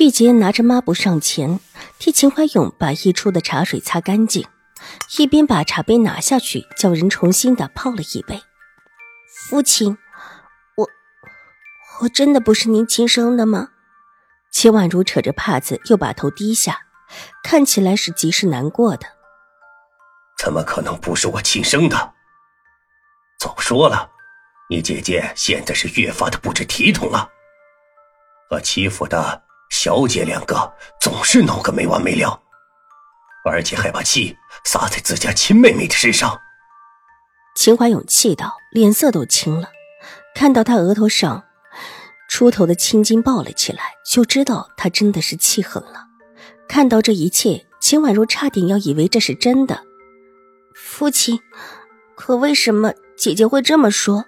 [0.00, 1.58] 玉洁拿着抹布上前
[1.98, 4.46] 替秦怀勇把溢出的茶水擦干净，
[5.18, 8.40] 一边把茶杯拿下去，叫人重新的泡了一杯。
[9.48, 9.98] 父亲，
[10.76, 10.88] 我
[12.02, 13.70] 我真的不是您亲生的吗？
[14.52, 16.86] 秦婉如扯着帕子，又把头低下，
[17.42, 19.06] 看起来是极是难过的。
[20.38, 22.14] 怎么可能不是我亲生的？
[23.40, 24.10] 早说了。
[24.70, 27.28] 你姐姐现在是越发的不知体统了，
[28.48, 29.42] 和欺负的
[29.84, 32.40] 小姐两个总是闹个没完没了，
[33.44, 36.38] 而且还把气撒在自家亲妹妹的身上。
[37.56, 39.68] 秦怀勇气到脸色都青了，
[40.36, 41.42] 看到他额头上
[42.28, 46.06] 出头的青筋爆了起来，就知道他真的是气狠了。
[46.68, 49.82] 看到这一切，秦婉如差点要以为这是真的。
[50.76, 51.40] 父亲，
[52.14, 54.26] 可为什么姐姐会这么说？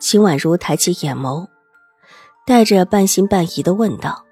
[0.00, 1.48] 秦婉如抬起眼眸，
[2.46, 4.24] 带着半信半疑的问道，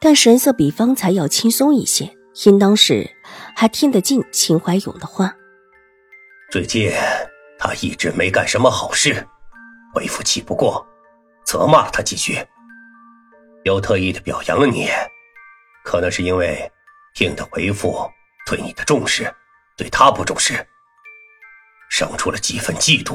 [0.00, 3.10] 但神色比方才要轻松一些，应当是
[3.54, 5.36] 还听得进秦怀勇的话。
[6.50, 6.90] 最近
[7.58, 9.26] 他一直没干什么好事，
[9.94, 10.84] 为父气不过，
[11.44, 12.38] 责骂了他几句，
[13.64, 14.88] 又特意的表扬了你，
[15.84, 16.72] 可能是因为
[17.14, 18.10] 听得为父
[18.46, 19.32] 对你的重视，
[19.76, 20.66] 对他不重视，
[21.90, 23.14] 生出了几分嫉妒。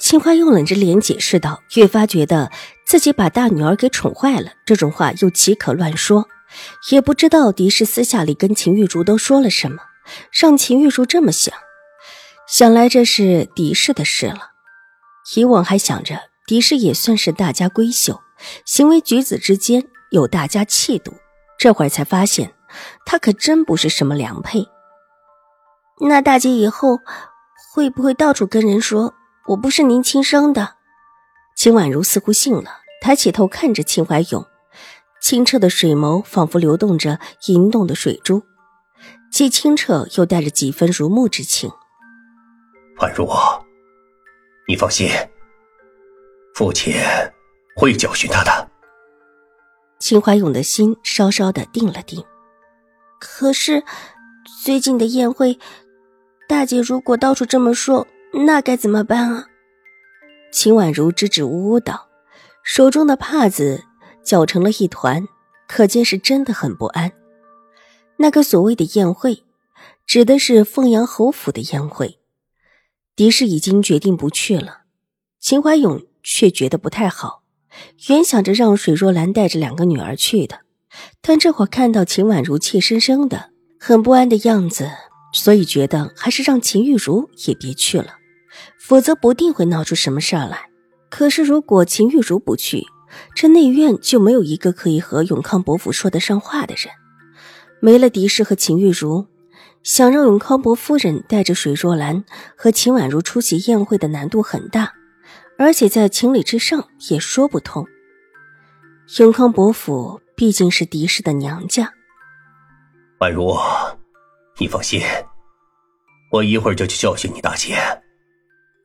[0.00, 2.50] 秦淮又冷着脸解释道，越发觉得
[2.86, 4.52] 自己把大女儿给宠坏了。
[4.64, 6.28] 这种话又岂可乱说？
[6.90, 9.82] 也不知道狄氏私下里跟秦玉茹都说了什么，
[10.30, 11.52] 让秦玉茹这么想。
[12.48, 14.52] 想来这是狄氏的事了。
[15.34, 18.20] 以往还想着狄氏也算是大家闺秀，
[18.64, 21.14] 行为举止之间有大家气度，
[21.58, 22.54] 这会儿才发现，
[23.04, 24.64] 她可真不是什么良配。
[26.08, 27.00] 那大姐以后
[27.74, 29.14] 会不会到处跟人说？
[29.48, 30.75] 我不是您亲生的，
[31.66, 34.46] 秦婉如似乎信了，抬起头看着秦怀勇，
[35.20, 37.18] 清澈的水眸仿佛流动着
[37.48, 38.40] 银动的水珠，
[39.32, 41.68] 既清澈又带着几分如沐之情。
[43.00, 43.28] 婉如，
[44.68, 45.10] 你放心，
[46.54, 46.94] 父亲
[47.74, 48.70] 会教训他的。
[49.98, 52.24] 秦怀勇的心稍稍的定了定，
[53.18, 53.82] 可是
[54.62, 55.58] 最近的宴会，
[56.48, 58.06] 大姐如果到处这么说。
[58.46, 59.46] 那该怎么办啊？
[60.56, 62.08] 秦婉如支支吾吾道，
[62.62, 63.84] 手中的帕子
[64.24, 65.28] 搅成了一团，
[65.68, 67.12] 可见是真的很不安。
[68.16, 69.44] 那个所谓的宴会，
[70.06, 72.20] 指的是凤阳侯府的宴会。
[73.14, 74.84] 狄氏已经决定不去了，
[75.38, 77.42] 秦怀勇却觉得不太好。
[78.08, 80.60] 原想着让水若兰带着两个女儿去的，
[81.20, 84.90] 但这会看到秦婉如怯生生的、很不安的样子。
[85.34, 88.14] 所以觉得还是让秦玉茹也别去了，
[88.86, 90.70] 否则不定会闹出什么事儿来。
[91.10, 92.84] 可是如果秦玉茹不去，
[93.34, 96.94] 这内院就没有一个可以和永康伯府说得上话的人。
[97.80, 99.26] 没了狄氏和秦玉茹，
[99.82, 102.24] 想让永康伯夫人带着水若兰
[102.56, 104.92] 和秦婉如出席宴会的难度很大，
[105.58, 107.84] 而且在情理之上也说不通。
[109.18, 111.92] 永康伯府毕竟是狄氏的娘家，
[113.18, 113.52] 婉如。
[114.58, 115.02] 你放心，
[116.30, 117.76] 我一会儿就去教训你大姐，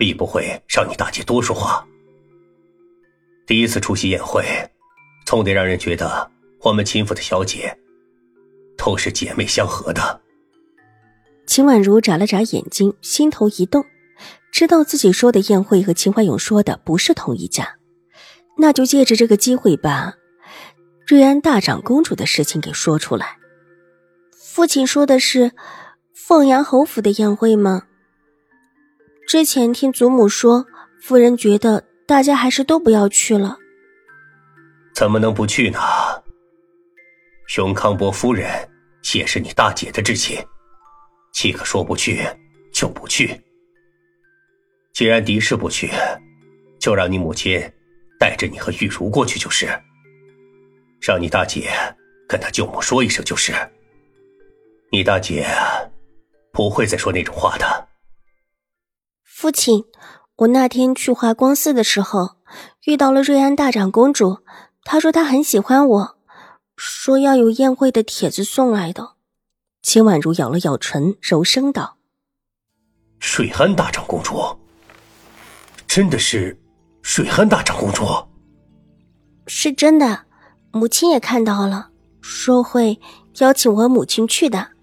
[0.01, 1.87] 必不会让你大姐多说话。
[3.45, 4.43] 第一次出席宴会，
[5.27, 6.31] 总得让人觉得
[6.61, 7.77] 我们秦府的小姐
[8.75, 10.19] 都是姐妹相合的。
[11.45, 13.85] 秦婉如眨了眨眼睛，心头一动，
[14.51, 17.75] 知道自己说的宴会和秦怀勇说的不是同一家，
[18.57, 20.15] 那就借着这个机会把
[21.05, 23.37] 瑞安大长公主的事情给说出来。
[24.31, 25.51] 父亲说的是
[26.15, 27.83] 凤阳侯府的宴会吗？
[29.31, 30.65] 之前听祖母说，
[30.99, 33.57] 夫人觉得大家还是都不要去了。
[34.93, 35.79] 怎么能不去呢？
[37.47, 38.69] 熊康伯夫人
[39.13, 40.37] 也是你大姐的至亲，
[41.31, 42.27] 岂可说不去
[42.73, 43.41] 就不去？
[44.91, 45.89] 既然狄氏不去，
[46.77, 47.57] 就让你母亲
[48.19, 49.65] 带着你和玉茹过去就是，
[51.01, 51.71] 让你大姐
[52.27, 53.53] 跟他舅母说一声就是。
[54.91, 55.47] 你大姐
[56.51, 57.87] 不会再说那种话的。
[59.41, 59.85] 父亲，
[60.35, 62.35] 我那天去华光寺的时候
[62.85, 64.37] 遇到了瑞安大长公主，
[64.83, 66.17] 她说她很喜欢我，
[66.75, 69.13] 说要有宴会的帖子送来的。
[69.81, 71.97] 秦婉如咬了咬唇，柔声道
[73.17, 74.39] ：“水安大长公主，
[75.87, 76.55] 真的是
[77.01, 78.05] 水安大长公主？
[79.47, 80.25] 是真的，
[80.71, 81.89] 母亲也看到了，
[82.21, 83.01] 说会
[83.39, 84.73] 邀请我母亲去的。”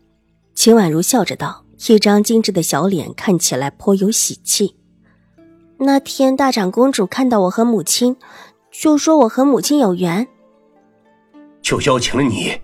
[0.52, 4.76] 秦婉如笑着道，一张精致的小脸看起来颇有喜气。
[5.78, 8.16] 那天大长公主看到我和母亲，
[8.72, 10.26] 就说我和母亲有缘，
[11.62, 12.60] 就邀请了你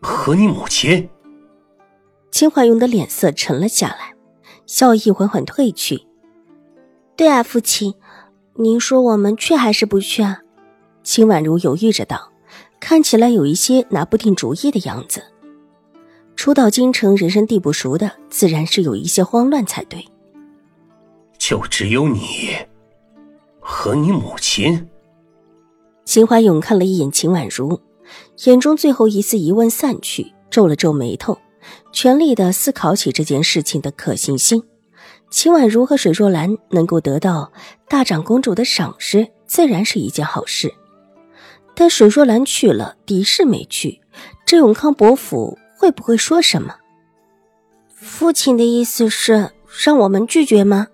[0.00, 1.08] 和你母亲。
[2.30, 4.14] 秦怀勇的脸色沉了下来，
[4.66, 6.06] 笑意缓缓褪去。
[7.16, 7.94] 对啊，父亲，
[8.54, 10.42] 您说我们去还是不去啊？
[11.02, 12.30] 秦婉如犹豫着道，
[12.78, 15.22] 看起来有一些拿不定主意的样子。
[16.38, 20.06] 初到京城，人生地不熟的，自然是有一些慌乱才对。
[21.36, 22.20] 就只有你
[23.58, 24.88] 和你母亲。
[26.04, 27.80] 秦怀勇看了一眼秦婉如，
[28.44, 31.36] 眼中最后一丝疑问散去，皱了皱眉头，
[31.92, 34.62] 全力的思考起这件事情的可行性。
[35.30, 37.52] 秦婉如和水若兰能够得到
[37.88, 40.72] 大长公主的赏识，自然是一件好事。
[41.74, 44.00] 但水若兰去了，狄氏没去，
[44.46, 46.74] 这永康伯府会不会说什么？
[47.94, 49.52] 父亲的意思是
[49.84, 50.88] 让我们拒绝吗？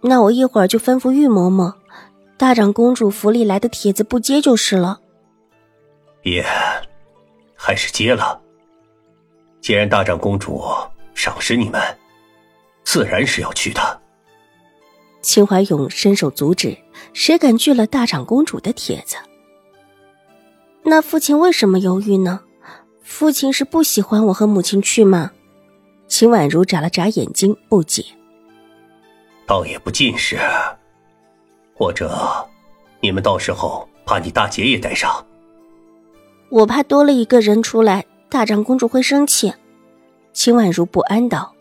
[0.00, 1.74] 那我一会儿就吩咐玉嬷嬷，
[2.36, 5.00] 大长公主府里来的帖子不接就是了。
[6.22, 6.44] 别，
[7.56, 8.40] 还是接了。
[9.60, 10.62] 既然大长公主
[11.14, 11.80] 赏识你们，
[12.84, 14.00] 自然是要去的。
[15.20, 16.76] 秦怀勇伸手阻止，
[17.12, 19.16] 谁敢拒了大长公主的帖子？
[20.82, 22.42] 那父亲为什么犹豫呢？
[23.04, 25.30] 父亲是不喜欢我和母亲去吗？
[26.08, 28.04] 秦婉如眨了眨眼睛，不解。
[29.46, 30.38] 倒也不尽是，
[31.74, 32.10] 或者
[33.00, 35.24] 你们到时候怕你大姐也带上，
[36.48, 39.52] 我怕多了一个人出来，大长公主会生气。
[40.32, 41.54] 秦婉如不安道，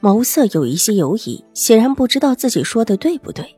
[0.00, 3.56] 眸色有一些犹疑，显然不知道自己说的对不对。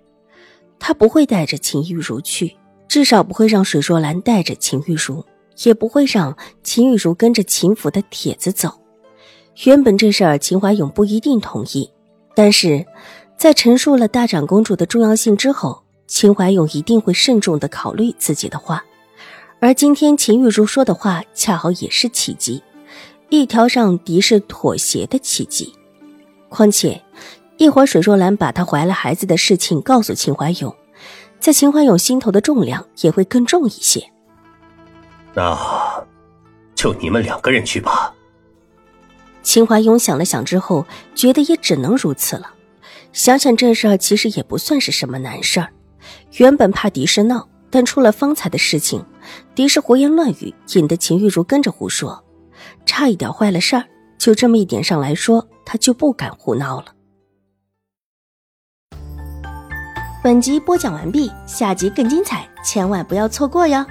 [0.78, 2.54] 她不会带着秦玉茹去，
[2.86, 5.24] 至少不会让水若兰带着秦玉茹，
[5.64, 8.70] 也不会让秦玉茹跟着秦府的帖子走。
[9.64, 11.90] 原本这事儿秦怀勇不一定同意，
[12.34, 12.86] 但是。
[13.36, 18.84] 在陈述了大长公主的重要性之后，秦怀勇一定会慎重的考虑自己的话。
[19.60, 22.62] 而今天秦玉茹说的话，恰好也是契机，
[23.30, 25.72] 一条让敌视妥协的契机。
[26.50, 27.02] 况且，
[27.56, 30.76] 一会儿水若兰把她怀了孩子的事情告诉秦怀勇，
[31.38, 34.06] 在秦怀勇心头的重量也会更重一些。
[35.34, 35.56] 那，
[36.74, 38.12] 就你们两个人去吧。
[39.42, 42.50] 秦怀勇想了想之后，觉得也只能如此了。
[43.12, 45.68] 想想这事儿，其实也不算是什么难事儿。
[46.38, 49.04] 原本怕狄氏闹，但出了方才的事情，
[49.54, 52.22] 狄氏胡言乱语，引得秦玉茹跟着胡说，
[52.84, 53.84] 差一点坏了事儿。
[54.18, 56.86] 就这么一点上来说，他就不敢胡闹了。
[60.22, 63.84] 本集播讲完毕，下集更精彩，千万不要错过哟。